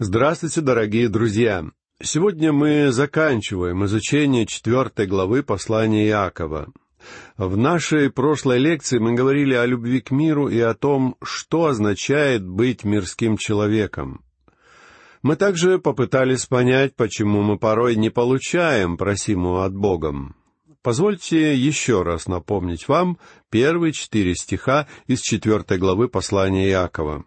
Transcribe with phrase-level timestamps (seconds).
[0.00, 1.64] Здравствуйте, дорогие друзья!
[2.00, 6.68] Сегодня мы заканчиваем изучение четвертой главы послания Иакова.
[7.36, 12.46] В нашей прошлой лекции мы говорили о любви к миру и о том, что означает
[12.46, 14.24] быть мирским человеком.
[15.22, 20.36] Мы также попытались понять, почему мы порой не получаем просимого от Богом.
[20.80, 23.18] Позвольте еще раз напомнить вам
[23.50, 27.24] первые четыре стиха из четвертой главы послания Иакова.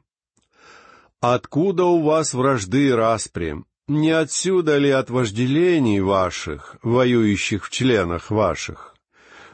[1.21, 3.63] «Откуда у вас вражды и распри?
[3.87, 8.95] Не отсюда ли от вожделений ваших, воюющих в членах ваших?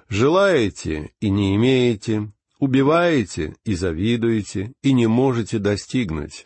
[0.07, 6.45] Желаете и не имеете, убиваете и завидуете, и не можете достигнуть.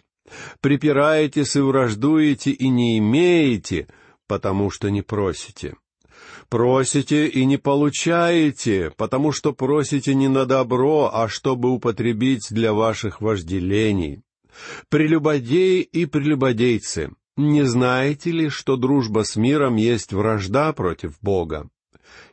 [0.59, 3.89] Припираетесь и враждуете и не имеете,
[4.27, 5.75] потому что не просите.
[6.49, 13.21] Просите и не получаете, потому что просите не на добро, а чтобы употребить для ваших
[13.21, 14.23] вожделений.
[14.89, 21.69] Прелюбодеи и прелюбодейцы, не знаете ли, что дружба с миром есть вражда против Бога?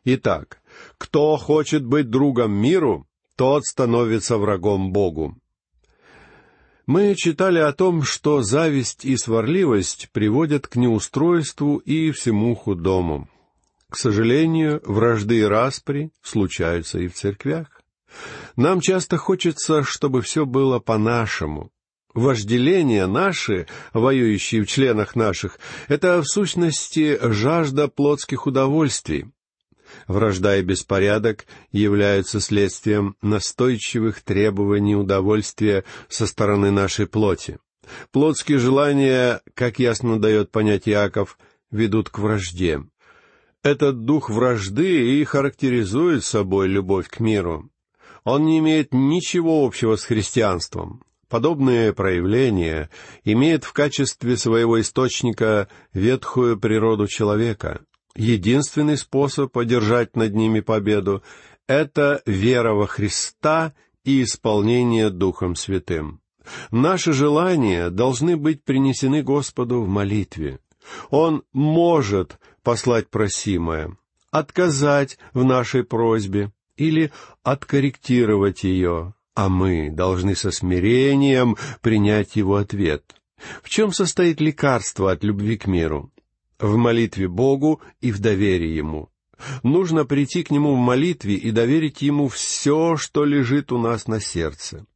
[0.05, 0.61] Итак,
[0.98, 3.06] кто хочет быть другом миру,
[3.37, 5.37] тот становится врагом Богу.
[6.87, 13.28] Мы читали о том, что зависть и сварливость приводят к неустройству и всему худому.
[13.91, 17.83] К сожалению, вражды и распри случаются и в церквях.
[18.56, 21.71] Нам часто хочется, чтобы все было по-нашему.
[22.14, 29.27] Вожделения наши, воюющие в членах наших, это в сущности жажда плотских удовольствий.
[30.06, 37.59] Вражда и беспорядок являются следствием настойчивых требований удовольствия со стороны нашей плоти.
[38.11, 41.39] Плотские желания, как ясно дает понять Яков,
[41.70, 42.83] ведут к вражде.
[43.62, 47.70] Этот дух вражды и характеризует собой любовь к миру.
[48.25, 51.03] Он не имеет ничего общего с христианством.
[51.29, 52.89] Подобные проявления
[53.23, 57.83] имеют в качестве своего источника ветхую природу человека.
[58.17, 61.23] Единственный способ одержать над ними победу—
[61.67, 63.75] это вера во Христа
[64.05, 66.21] и исполнение Духом Святым.
[66.71, 70.60] Наши желания должны быть принесены Господу в молитве.
[71.10, 73.97] Он может послать просимое,
[74.31, 77.12] отказать в нашей просьбе или
[77.43, 83.15] откорректировать ее, а мы должны со смирением принять его ответ.
[83.62, 86.10] В чем состоит лекарство от любви к миру?
[86.59, 89.10] В молитве Богу и в доверии Ему.
[89.62, 94.19] Нужно прийти к Нему в молитве и доверить Ему все, что лежит у нас на
[94.19, 94.87] сердце.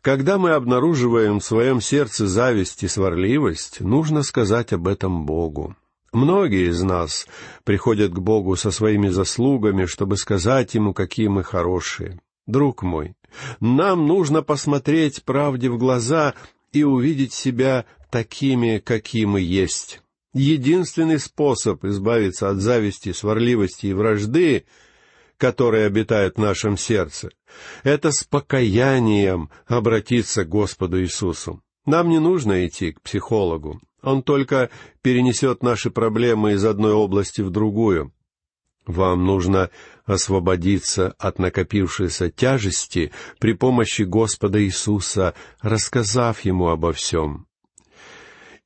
[0.00, 5.76] Когда мы обнаруживаем в своем сердце зависть и сварливость, нужно сказать об этом Богу.
[6.14, 7.26] Многие из нас
[7.64, 12.18] приходят к Богу со своими заслугами, чтобы сказать Ему, какие мы хорошие.
[12.52, 13.14] Друг мой,
[13.60, 16.34] нам нужно посмотреть правде в глаза
[16.70, 20.02] и увидеть себя такими, какие мы есть.
[20.34, 24.66] Единственный способ избавиться от зависти, сварливости и вражды
[25.38, 27.30] которые обитают в нашем сердце.
[27.82, 31.60] Это с покаянием обратиться к Господу Иисусу.
[31.84, 33.80] Нам не нужно идти к психологу.
[34.02, 34.70] Он только
[35.00, 38.12] перенесет наши проблемы из одной области в другую.
[38.86, 39.70] Вам нужно
[40.04, 47.46] освободиться от накопившейся тяжести при помощи Господа Иисуса, рассказав Ему обо всем.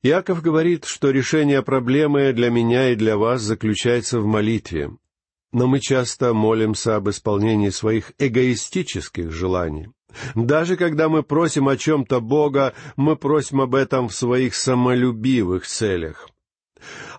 [0.03, 4.91] Иаков говорит, что решение проблемы для меня и для вас заключается в молитве
[5.51, 9.87] но мы часто молимся об исполнении своих эгоистических желаний.
[10.35, 16.29] Даже когда мы просим о чем-то Бога, мы просим об этом в своих самолюбивых целях.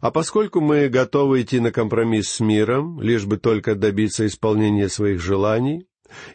[0.01, 5.21] А поскольку мы готовы идти на компромисс с миром, лишь бы только добиться исполнения своих
[5.21, 5.87] желаний,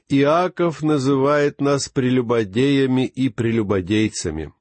[0.09, 4.53] Иаков называет нас прелюбодеями и прелюбодейцами.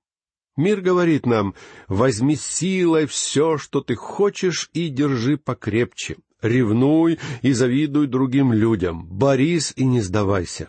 [0.57, 1.55] Мир говорит нам,
[1.89, 9.73] возьми силой все, что ты хочешь, и держи покрепче ревнуй и завидуй другим людям, борись
[9.77, 10.69] и не сдавайся.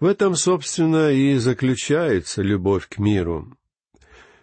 [0.00, 3.56] В этом, собственно, и заключается любовь к миру.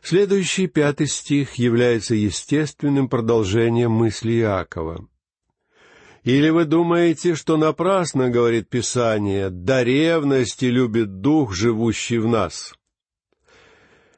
[0.01, 5.07] Следующий пятый стих является естественным продолжением мысли Иакова.
[6.23, 12.73] «Или вы думаете, что напрасно,— говорит Писание,— до ревности любит Дух, живущий в нас?»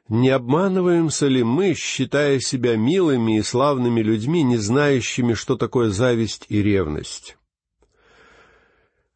[0.08, 6.44] Не обманываемся ли мы, считая себя милыми и славными людьми, не знающими, что такое зависть
[6.50, 7.38] и ревность?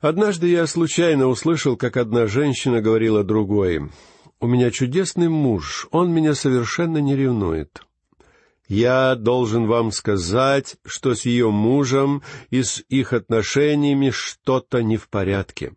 [0.01, 3.91] Однажды я случайно услышал, как одна женщина говорила другой,
[4.41, 7.83] «У меня чудесный муж, он меня совершенно не ревнует».
[8.69, 15.09] Я должен вам сказать, что с ее мужем и с их отношениями что-то не в
[15.09, 15.73] порядке.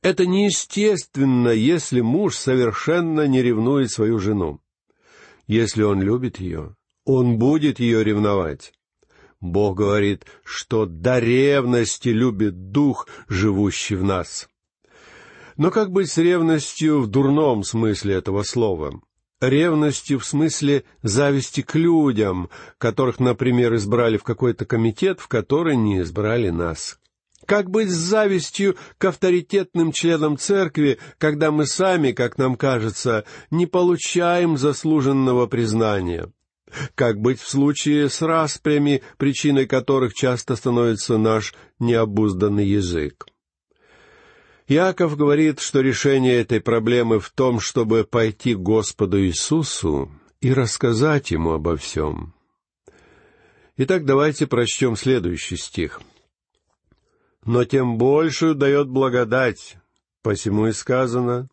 [0.00, 4.60] Это неестественно, если муж совершенно не ревнует свою жену.
[5.46, 8.72] Если он любит ее, он будет ее ревновать.
[9.40, 14.48] Бог говорит, что до ревности любит Дух, живущий в нас.
[15.56, 19.00] Но как быть с ревностью в дурном смысле этого слова?
[19.40, 22.48] Ревностью в смысле зависти к людям,
[22.78, 26.98] которых, например, избрали в какой-то комитет, в который не избрали нас.
[27.46, 33.66] Как быть с завистью к авторитетным членам церкви, когда мы сами, как нам кажется, не
[33.66, 36.32] получаем заслуженного признания?
[36.94, 43.26] Как быть в случае с распрями, причиной которых часто становится наш необузданный язык?
[44.66, 51.30] Яков говорит, что решение этой проблемы в том, чтобы пойти к Господу Иисусу и рассказать
[51.30, 52.34] Ему обо всем.
[53.76, 56.00] Итак, давайте прочтем следующий стих.
[57.44, 59.76] «Но тем большую дает благодать,
[60.22, 61.50] посему и сказано,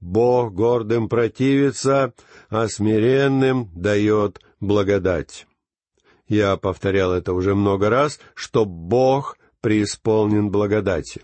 [0.00, 2.12] Бог гордым противится,
[2.50, 5.46] а смиренным дает благодать.
[6.28, 11.22] Я повторял это уже много раз, что Бог преисполнен благодати.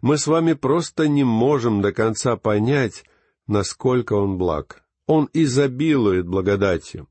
[0.00, 3.04] Мы с вами просто не можем до конца понять,
[3.46, 4.82] насколько Он благ.
[5.06, 7.08] Он изобилует благодатью.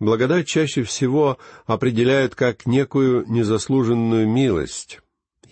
[0.00, 5.00] Благодать чаще всего определяют как некую незаслуженную милость.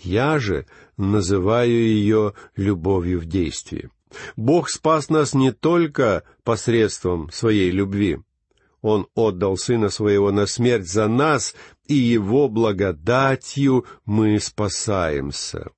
[0.02, 0.66] Я же
[0.96, 3.90] называю ее любовью в действии.
[4.36, 8.18] Бог спас нас не только посредством своей любви.
[8.82, 11.54] Он отдал Сына Своего на смерть за нас,
[11.86, 15.70] и Его благодатью мы спасаемся.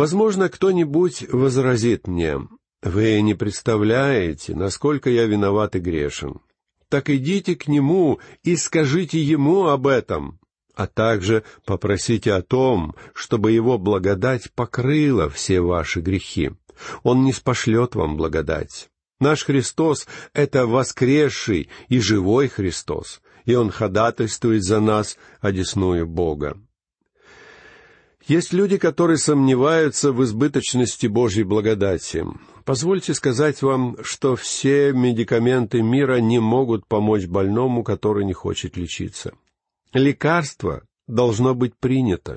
[0.00, 2.38] Возможно, кто-нибудь возразит мне,
[2.82, 6.40] «Вы не представляете, насколько я виноват и грешен.
[6.88, 10.40] Так идите к Нему и скажите Ему об этом,
[10.74, 16.52] а также попросите о том, чтобы Его благодать покрыла все ваши грехи.
[17.02, 18.88] Он не спошлет вам благодать.
[19.20, 26.56] Наш Христос— это воскресший и живой Христос, и Он ходатайствует за нас, одесную Бога.
[28.26, 32.24] Есть люди, которые сомневаются в избыточности Божьей благодати.
[32.64, 39.32] Позвольте сказать вам, что все медикаменты мира не могут помочь больному, который не хочет лечиться.
[39.92, 42.36] Лекарство должно быть принято.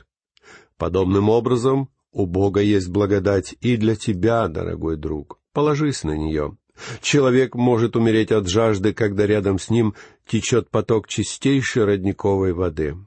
[0.78, 5.40] Подобным образом, у Бога есть благодать и для тебя, дорогой друг.
[5.52, 6.58] Положись на нее.
[7.02, 9.94] Человек может умереть от жажды, когда рядом с ним
[10.28, 12.98] течет поток чистейшей родниковой воды.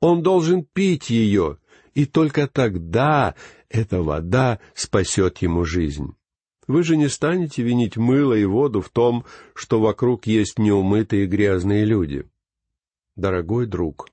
[0.00, 1.58] Он должен пить ее,
[1.94, 3.34] и только тогда
[3.68, 6.14] эта вода спасет ему жизнь.
[6.66, 9.24] Вы же не станете винить мыло и воду в том,
[9.54, 12.26] что вокруг есть неумытые грязные люди.
[13.16, 14.08] Дорогой друг,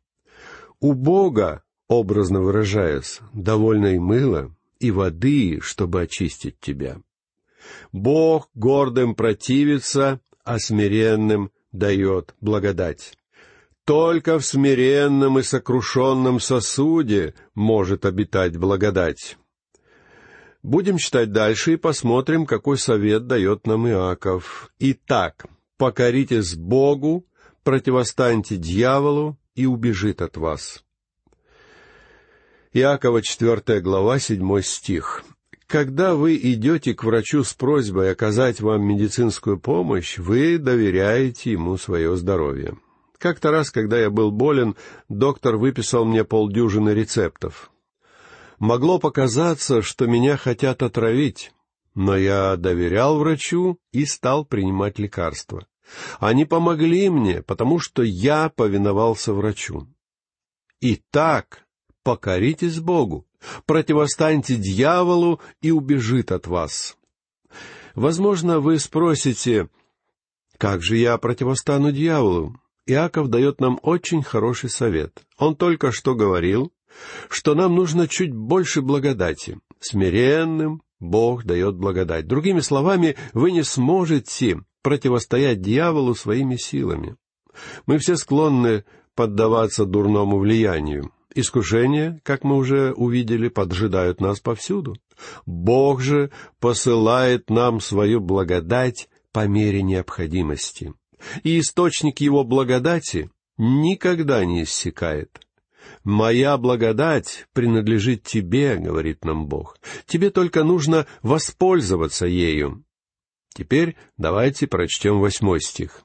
[0.80, 7.02] у Бога образно выражаясь, довольно и мыла, и воды, чтобы очистить тебя.
[7.92, 13.18] Бог гордым противится, а смиренным дает благодать.
[13.90, 19.36] Только в смиренном и сокрушенном сосуде может обитать благодать.
[20.62, 24.70] Будем читать дальше и посмотрим, какой совет дает нам Иаков.
[24.78, 25.48] Итак,
[25.80, 27.26] покоритесь Богу,
[27.64, 30.84] противостаньте дьяволу, и убежит от вас.
[32.74, 35.24] Иакова, четвертая глава, седьмой стих.
[35.66, 42.16] Когда вы идете к врачу с просьбой оказать вам медицинскую помощь, вы доверяете ему свое
[42.16, 42.78] здоровье.
[43.20, 44.76] Как-то раз, когда я был болен,
[45.10, 47.70] доктор выписал мне полдюжины рецептов.
[48.60, 51.52] Могло показаться, что меня хотят отравить,
[51.96, 55.68] но я доверял врачу и стал принимать лекарства.
[56.20, 59.88] Они помогли мне, потому что я повиновался врачу.
[60.80, 61.66] Итак,
[62.04, 63.28] покоритесь Богу,
[63.66, 66.98] противостаньте дьяволу и убежит от вас.
[67.96, 69.68] Возможно, вы спросите,
[70.58, 72.56] как же я противостану дьяволу?
[72.90, 75.22] Иаков дает нам очень хороший совет.
[75.38, 76.74] Он только что говорил,
[77.30, 79.60] что нам нужно чуть больше благодати.
[79.80, 82.28] Смиренным Бог дает благодать.
[82.28, 87.16] Другими словами, вы не сможете противостоять дьяволу своими силами.
[87.86, 91.12] Мы все склонны поддаваться дурному влиянию.
[91.36, 94.96] Искушения, как мы уже увидели, поджидают нас повсюду.
[95.46, 100.94] Бог же посылает нам свою благодать по мере необходимости.
[101.44, 105.40] И источник его благодати никогда не иссякает.
[106.04, 109.78] «Моя благодать принадлежит тебе»,— говорит нам Бог.
[110.06, 112.84] «Тебе только нужно воспользоваться ею».
[113.54, 116.04] Теперь давайте прочтем восьмой стих.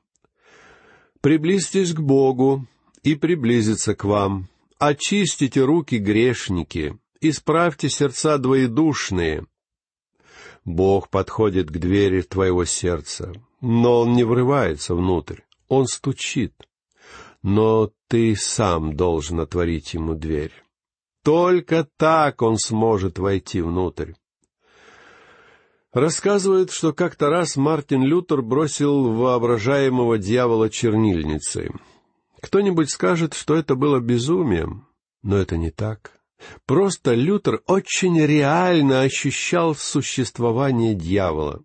[1.21, 2.67] «Приблизьтесь к Богу,
[3.05, 9.47] и приблизится к вам, очистите руки грешники, исправьте сердца двоедушные.
[10.65, 13.33] Бог подходит к двери твоего сердца.
[13.65, 16.55] Но он не врывается внутрь, он стучит.
[17.43, 20.53] Но ты сам должен отворить ему дверь.
[21.23, 24.13] Только так он сможет войти внутрь.
[25.93, 31.71] Рассказывают, что как-то раз Мартин Лютер бросил воображаемого дьявола чернильницей.
[32.43, 34.89] Кто-нибудь скажет, что это было безумием,
[35.23, 36.21] но это не так.
[36.67, 41.63] Просто Лютер очень реально ощущал существование дьявола.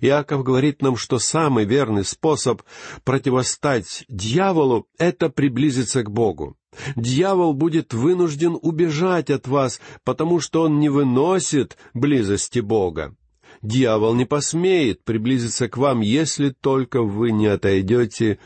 [0.00, 2.62] Иаков говорит нам, что самый верный способ
[3.04, 6.56] противостать дьяволу— это приблизиться к Богу.
[6.96, 13.14] Дьявол будет вынужден убежать от вас, потому что он не выносит близости Бога.
[13.62, 18.38] Дьявол не посмеет приблизиться к вам, если только вы не отойдете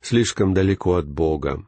[0.00, 1.64] слишком далеко от Бога.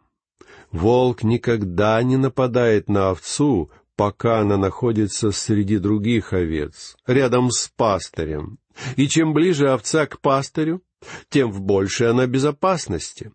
[0.73, 8.59] Волк никогда не нападает на овцу, пока она находится среди других овец, рядом с пастырем.
[8.97, 10.83] И чем ближе овца к пастырю,
[11.29, 13.33] тем в большей она безопасности.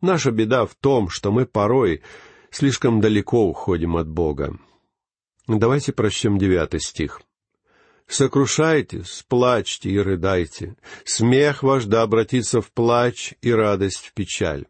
[0.00, 2.02] Наша беда в том, что мы порой
[2.50, 4.58] слишком далеко уходим от Бога.
[5.46, 7.22] Давайте прочтем девятый стих.
[8.08, 10.76] «Сокрушайтесь, плачьте и рыдайте.
[11.04, 14.66] Смех ваш да обратится в плач и радость в печаль».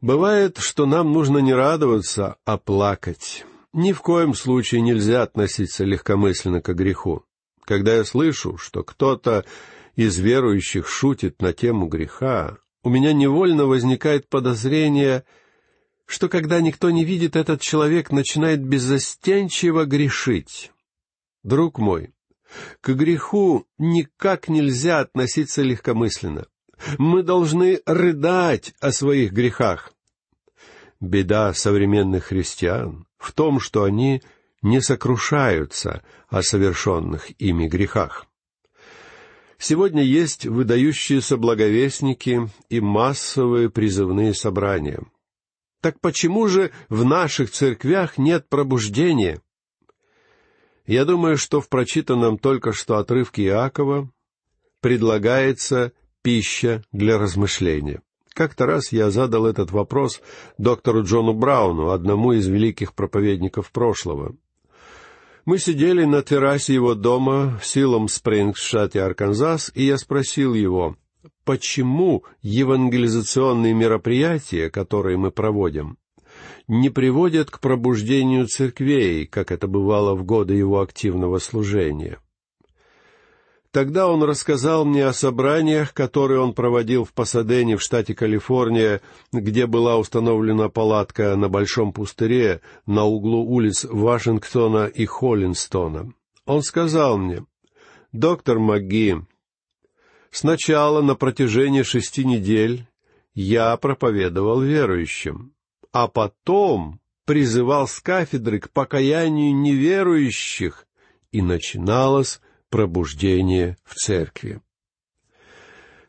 [0.00, 3.44] Бывает, что нам нужно не радоваться, а плакать.
[3.72, 7.24] Ни в коем случае нельзя относиться легкомысленно к греху.
[7.64, 9.44] Когда я слышу, что кто-то
[9.94, 15.24] из верующих шутит на тему греха, у меня невольно возникает подозрение,
[16.06, 20.72] что когда никто не видит, этот человек начинает беззастенчиво грешить.
[21.44, 22.12] Друг мой,
[22.80, 26.46] к греху никак нельзя относиться легкомысленно.
[26.98, 29.92] Мы должны рыдать о своих грехах.
[31.00, 34.22] Беда современных христиан в том, что они
[34.62, 38.26] не сокрушаются о совершенных ими грехах.
[39.58, 45.04] Сегодня есть выдающиеся благовестники и массовые призывные собрания.
[45.80, 49.40] Так почему же в наших церквях нет пробуждения?
[50.86, 54.10] Я думаю, что в прочитанном только что отрывке Иакова
[54.80, 55.92] предлагается
[56.22, 58.02] пища для размышления.
[58.34, 60.20] Как-то раз я задал этот вопрос
[60.58, 64.34] доктору Джону Брауну, одному из великих проповедников прошлого.
[65.44, 70.54] Мы сидели на террасе его дома в Силом Спрингс в штате Арканзас, и я спросил
[70.54, 70.96] его,
[71.44, 75.98] почему евангелизационные мероприятия, которые мы проводим,
[76.68, 82.20] не приводят к пробуждению церквей, как это бывало в годы его активного служения.
[83.72, 89.00] Тогда он рассказал мне о собраниях, которые он проводил в Пасадене в штате Калифорния,
[89.32, 96.12] где была установлена палатка на большом пустыре на углу улиц Вашингтона и Холлинстона.
[96.44, 97.46] Он сказал мне,
[98.12, 99.22] «Доктор МакГи,
[100.30, 102.86] сначала на протяжении шести недель
[103.32, 105.54] я проповедовал верующим,
[105.92, 110.86] а потом призывал с кафедры к покаянию неверующих,
[111.30, 114.62] и начиналось пробуждение в церкви.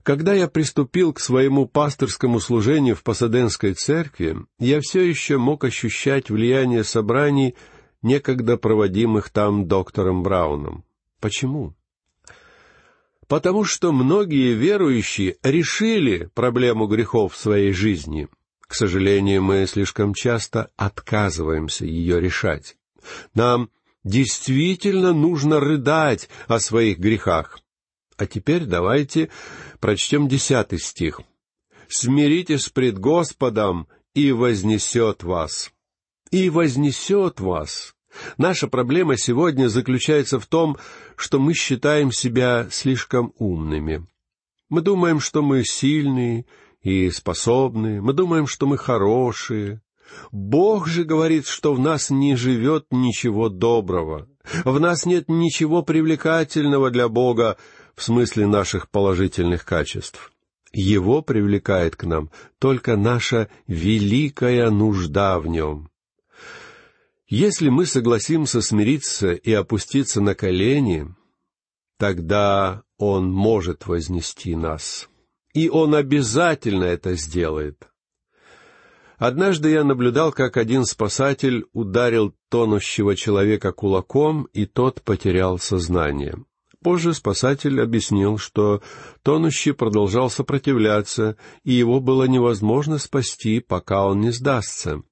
[0.02, 6.30] Когда я приступил к своему пасторскому служению в Пасаденской церкви, я все еще мог ощущать
[6.30, 7.56] влияние собраний,
[8.02, 10.86] некогда проводимых там доктором Брауном.
[11.20, 11.74] Почему?
[13.28, 18.30] Потому что многие верующие решили проблему грехов в своей жизни.
[18.62, 22.78] К сожалению, мы слишком часто отказываемся ее решать.
[23.34, 23.70] Нам
[24.04, 27.60] действительно нужно рыдать о своих грехах.
[28.18, 29.30] А теперь давайте
[29.80, 31.22] прочтем десятый стих.
[31.88, 35.72] «Смиритесь пред Господом, и вознесет вас».
[36.32, 37.96] «И вознесет вас».
[38.38, 40.78] Наша проблема сегодня заключается в том,
[41.16, 44.08] что мы считаем себя слишком умными.
[44.70, 46.46] Мы думаем, что мы сильные
[46.82, 49.82] и способные, мы думаем, что мы хорошие,
[50.32, 54.28] Бог же говорит, что в нас не живет ничего доброго.
[54.66, 57.58] В нас нет ничего привлекательного для Бога
[57.96, 60.32] в смысле наших положительных качеств.
[60.72, 65.90] Его привлекает к нам только наша великая нужда в нем.
[67.28, 71.14] Если мы согласимся смириться и опуститься на колени,
[71.98, 75.10] тогда Он может вознести нас.
[75.54, 77.88] И Он обязательно это сделает—
[79.24, 86.44] Однажды я наблюдал, как один спасатель ударил тонущего человека кулаком, и тот потерял сознание.
[86.84, 88.82] Позже спасатель объяснил, что
[89.22, 95.04] тонущий продолжал сопротивляться, и его было невозможно спасти, пока он не сдастся.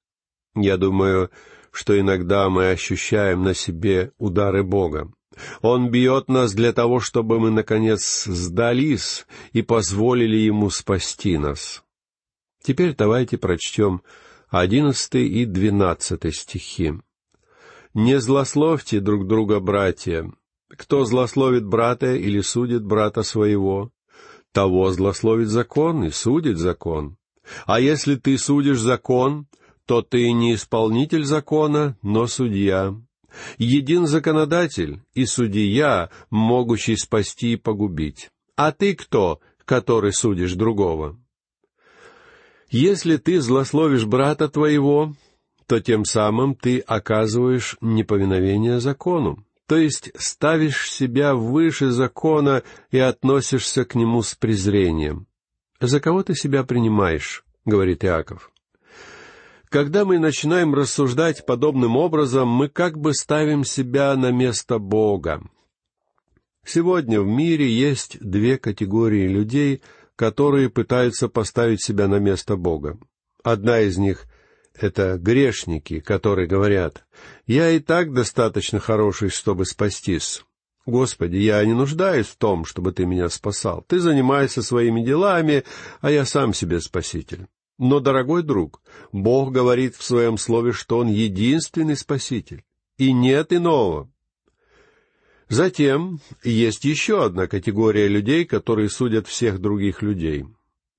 [0.56, 1.30] Я думаю,
[1.72, 5.10] что иногда мы ощущаем на себе удары Бога.
[5.62, 11.82] Он бьет нас для того, чтобы мы, наконец, сдались и позволили Ему спасти нас.
[12.63, 14.01] Теперь давайте прочтем
[14.50, 16.94] одиннадцатый и двенадцатый стихи.
[17.94, 20.32] «Не злословьте друг друга, братья.
[20.70, 23.91] Кто злословит брата или судит брата своего,
[24.53, 27.18] того злословит закон и судит закон.
[27.65, 29.48] А если ты судишь закон,
[29.86, 32.96] то ты не исполнитель закона, но судья.
[33.58, 38.30] Един законодатель и судья, могущий спасти и погубить.
[38.56, 41.21] А ты кто, который судишь другого?
[42.72, 45.13] Если ты злословишь брата твоего,
[45.68, 53.84] то тем самым ты оказываешь неповиновение закону, то есть ставишь себя выше закона и относишься
[53.84, 55.28] к нему с презрением.
[55.82, 58.51] «За кого ты себя принимаешь?»— говорит Иаков.
[59.68, 65.42] Когда мы начинаем рассуждать подобным образом, мы как бы ставим себя на место Бога.
[66.66, 69.82] Сегодня в мире есть две категории людей,
[70.22, 73.00] которые пытаются поставить себя на место Бога.
[73.44, 74.28] Одна из них—
[74.80, 77.08] это грешники, которые говорят,
[77.48, 80.44] «Я и так достаточно хороший, чтобы спастись.
[80.86, 83.84] Господи, я не нуждаюсь в том, чтобы Ты меня спасал.
[83.88, 85.63] Ты занимаешься своими делами,
[86.01, 87.48] а я сам себе спаситель».
[87.80, 88.80] Но, дорогой друг,
[89.12, 92.63] Бог говорит в своем слове, что Он единственный Спаситель,
[93.00, 94.08] и нет иного.
[95.51, 100.46] Затем есть еще одна категория людей, которые судят всех других людей.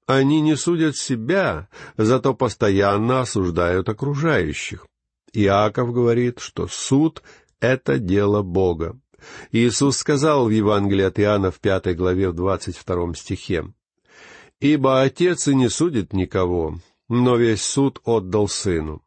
[0.07, 4.87] Они не судят себя, зато постоянно осуждают окружающих.
[5.33, 7.23] Иаков говорит, что суд—
[7.61, 9.01] это дело Бога.
[9.53, 13.73] Иисус сказал в Евангелии от Иоанна в пятой главе в двадцать втором стихе,
[14.61, 16.79] Ибо Отец и не судит никого,
[17.09, 19.01] но весь суд отдал Сыну.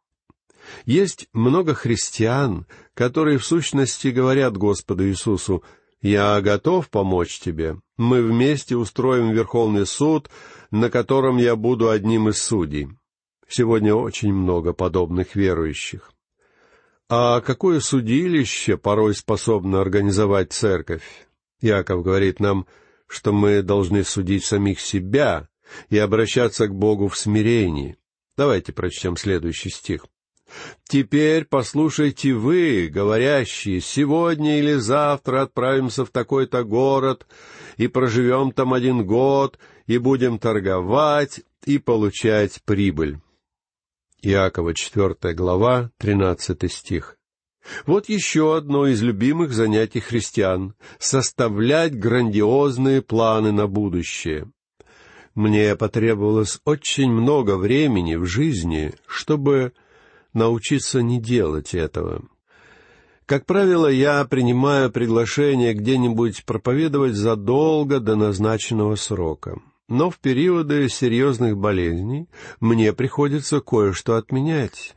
[0.86, 5.62] Есть много христиан, которые в сущности говорят Господу Иисусу,
[6.02, 7.76] «Я готов помочь тебе.
[7.96, 10.28] Мы вместе устроим Верховный суд,
[10.72, 12.88] на котором я буду одним из судей».
[13.48, 16.10] Сегодня очень много подобных верующих.
[17.08, 21.04] А какое судилище порой способно организовать церковь?
[21.60, 22.66] Яков говорит нам—
[23.06, 25.48] что мы должны судить самих себя
[25.88, 27.96] и обращаться к Богу в смирении.
[28.36, 30.06] Давайте прочтем следующий стих.
[30.88, 37.26] «Теперь послушайте вы, говорящие, сегодня или завтра отправимся в такой-то город
[37.76, 43.18] и проживем там один год, и будем торговать и получать прибыль».
[44.22, 47.16] Иакова, четвертая глава, тринадцатый стих.
[47.84, 54.50] Вот еще одно из любимых занятий христиан— составлять грандиозные планы на будущее.
[55.34, 59.72] Мне потребовалось очень много времени в жизни, чтобы
[60.36, 62.22] научиться не делать этого.
[63.26, 69.60] Как правило, я принимаю приглашение где-нибудь проповедовать задолго до назначенного срока.
[69.88, 72.28] Но в периоды серьезных болезней
[72.60, 74.94] мне приходится кое-что отменять.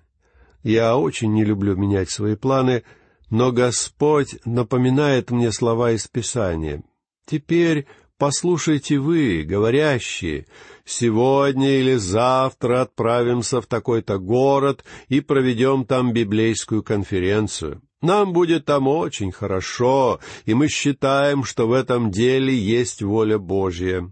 [0.62, 2.84] Я очень не люблю менять свои планы,
[3.32, 6.84] но Господь напоминает мне слова из Писания.
[7.26, 7.88] Теперь
[8.20, 10.46] послушайте вы, говорящие,
[10.86, 17.82] сегодня или завтра отправимся в такой-то город и проведем там библейскую конференцию.
[18.02, 24.12] Нам будет там очень хорошо, и мы считаем, что в этом деле есть воля Божья.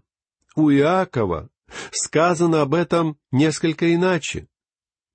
[0.55, 1.49] У Иакова
[1.91, 4.47] сказано об этом несколько иначе.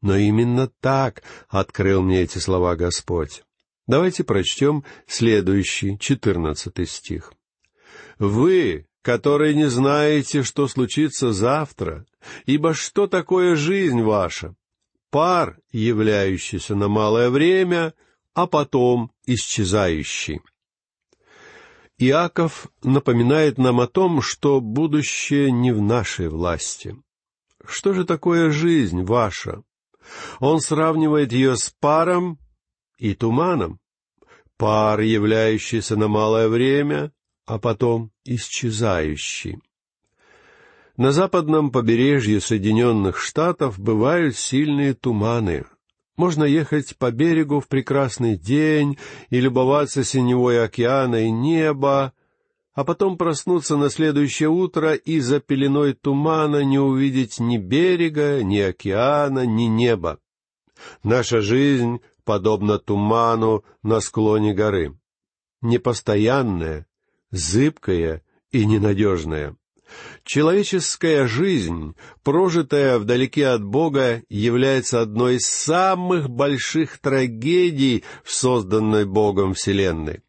[0.02, 3.42] Но именно так открыл мне эти слова Господь.
[3.86, 7.32] Давайте прочтем следующий, четырнадцатый стих.
[8.22, 12.06] «Вы, которые не знаете, что случится завтра,
[12.46, 14.54] ибо что такое жизнь ваша?
[15.10, 17.94] Пар, являющийся на малое время,
[18.32, 20.40] а потом исчезающий».
[21.98, 26.96] Иаков напоминает нам о том, что будущее не в нашей власти.
[27.66, 29.64] Что же такое жизнь ваша?
[30.38, 32.38] Он сравнивает ее с паром
[32.98, 33.80] и туманом.
[34.56, 37.12] Пар, являющийся на малое время,
[37.52, 39.58] а потом исчезающий.
[40.96, 45.66] На западном побережье Соединенных Штатов бывают сильные туманы.
[46.16, 48.96] Можно ехать по берегу в прекрасный день
[49.28, 52.14] и любоваться синевой океана и неба,
[52.72, 58.60] а потом проснуться на следующее утро и за пеленой тумана не увидеть ни берега, ни
[58.60, 60.20] океана, ни неба.
[61.02, 64.98] Наша жизнь подобна туману на склоне горы.
[65.60, 66.86] Непостоянная,
[67.32, 69.56] зыбкая и ненадежная.
[70.24, 79.54] Человеческая жизнь, прожитая вдалеке от Бога, является одной из самых больших трагедий в созданной Богом
[79.54, 80.20] Вселенной.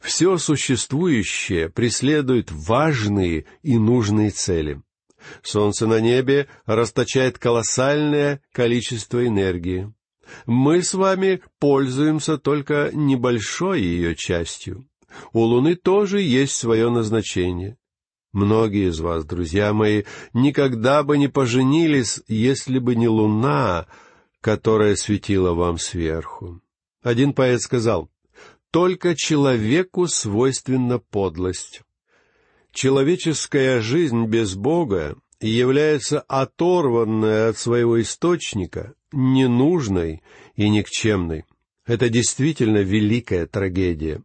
[0.00, 4.80] Все существующее преследует важные и нужные цели.
[5.42, 9.92] Солнце на небе расточает колоссальное количество энергии.
[10.46, 14.86] Мы с вами пользуемся только небольшой ее частью.
[15.32, 17.76] У Луны тоже есть свое назначение.
[18.32, 23.86] Многие из вас, друзья мои, никогда бы не поженились, если бы не Луна,
[24.40, 26.60] которая светила вам сверху.
[27.02, 28.10] Один поэт сказал,
[28.70, 31.82] «Только человеку свойственна подлость».
[32.70, 40.22] Человеческая жизнь без Бога является оторванной от своего источника, ненужной
[40.54, 41.44] и никчемной.
[41.86, 44.22] Это действительно великая трагедия.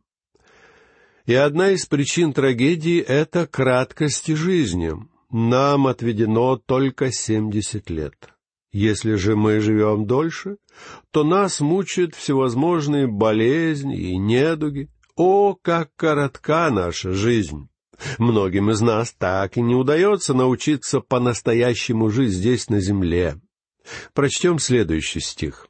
[1.25, 4.91] И одна из причин трагедии— это краткость жизни.
[5.31, 8.15] Нам отведено только семьдесят лет.
[8.73, 10.57] Если же мы живем дольше,
[11.11, 14.89] то нас мучают всевозможные болезни и недуги.
[15.15, 17.69] О, как коротка наша жизнь!
[18.17, 23.39] Многим из нас так и не удается научиться по-настоящему жить здесь на земле.
[24.13, 25.67] Прочтем следующий стих.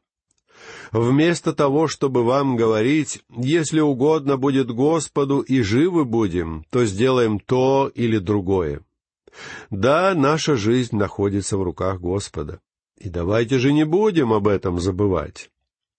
[0.94, 7.92] «Вместо того, чтобы вам говорить, если угодно будет Господу и живы будем, то сделаем то
[7.96, 8.82] или другое.
[9.72, 12.62] Да, наша жизнь находится в руках Господа.
[13.00, 15.50] И давайте же не будем об этом забывать.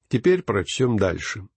[0.08, 1.48] Теперь прочтем дальше.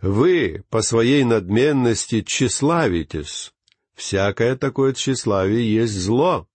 [0.00, 3.52] Вы по своей надменности тщеславитесь.
[3.96, 6.46] Всякое такое тщеславие есть зло.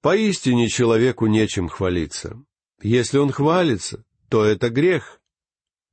[0.00, 2.40] Поистине человеку нечем хвалиться.
[2.80, 5.20] Если он хвалится, то это грех.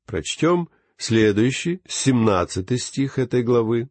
[0.05, 3.89] Прочтем следующий, семнадцатый стих этой главы.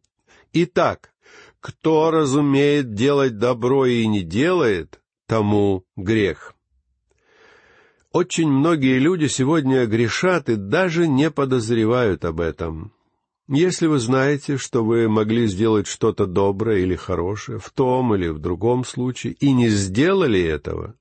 [0.53, 1.13] Итак,
[1.59, 6.55] кто разумеет делать добро и не делает, тому грех.
[8.11, 12.91] Очень многие люди сегодня грешат и даже не подозревают об этом.
[13.47, 18.39] Если вы знаете, что вы могли сделать что-то доброе или хорошее в том или в
[18.39, 20.95] другом случае и не сделали этого,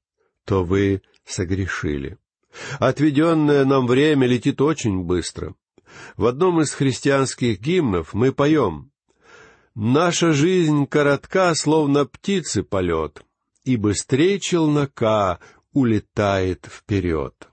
[0.44, 2.18] то вы согрешили.
[2.78, 5.54] Отведенное нам время летит очень быстро.
[6.16, 8.90] В одном из христианских гимнов мы поем
[9.74, 13.22] «Наша жизнь коротка, словно птицы полет,
[13.64, 15.38] и быстрее челнока
[15.72, 17.48] улетает вперед».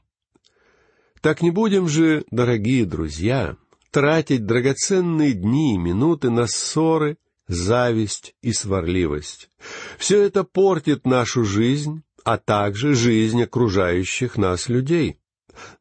[1.22, 3.58] Так не будем же, дорогие друзья,
[3.92, 9.50] тратить драгоценные дни и минуты на ссоры, зависть и сварливость.
[9.98, 15.18] Все это портит нашу жизнь, а также жизнь окружающих нас людей.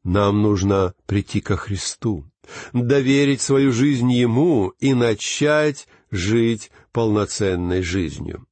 [0.05, 2.25] Нам нужно прийти ко Христу,
[2.73, 8.47] доверить свою жизнь Ему и начать жить полноценной жизнью.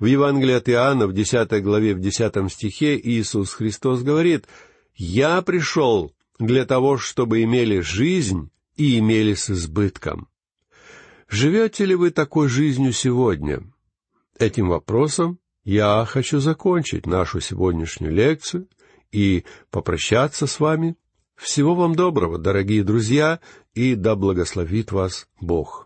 [0.00, 4.48] В Евангелии от Иоанна в 10 главе, в 10 стихе Иисус Христос говорит,
[4.96, 10.26] «Я пришел для того, чтобы имели жизнь и имели с избытком.
[11.28, 13.62] Живете ли вы такой жизнью сегодня?
[14.36, 18.68] Этим вопросом я хочу закончить нашу сегодняшнюю лекцию
[19.10, 20.96] и попрощаться с вами.
[21.34, 23.40] Всего вам доброго, дорогие друзья,
[23.74, 25.85] и да благословит вас Бог.